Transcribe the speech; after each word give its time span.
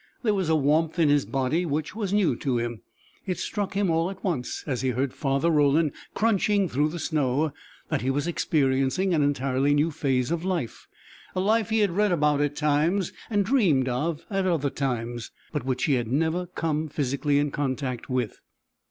There 0.23 0.33
was 0.33 0.49
a 0.49 0.55
warmth 0.55 0.97
in 0.97 1.09
his 1.09 1.27
body 1.27 1.63
which 1.63 1.95
was 1.95 2.11
new 2.11 2.35
to 2.37 2.57
him. 2.57 2.81
It 3.27 3.37
struck 3.37 3.75
him 3.75 3.91
all 3.91 4.09
at 4.09 4.23
once, 4.23 4.63
as 4.65 4.81
he 4.81 4.89
heard 4.89 5.13
Father 5.13 5.51
Roland 5.51 5.91
crunching 6.15 6.67
through 6.67 6.89
the 6.89 6.97
snow, 6.97 7.53
that 7.89 8.01
he 8.01 8.09
was 8.09 8.25
experiencing 8.25 9.13
an 9.13 9.21
entirely 9.21 9.75
new 9.75 9.91
phase 9.91 10.31
of 10.31 10.43
life 10.43 10.87
a 11.35 11.39
life 11.39 11.69
he 11.69 11.81
had 11.81 11.91
read 11.95 12.11
about 12.11 12.41
at 12.41 12.55
times 12.55 13.13
and 13.29 13.45
dreamed 13.45 13.87
of 13.87 14.25
at 14.31 14.47
other 14.47 14.71
times, 14.71 15.29
but 15.51 15.65
which 15.65 15.83
he 15.83 15.93
had 15.93 16.07
never 16.07 16.47
come 16.47 16.87
physically 16.87 17.37
in 17.37 17.51
contact 17.51 18.09
with. 18.09 18.39